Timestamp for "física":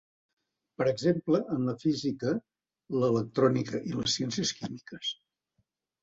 1.83-2.31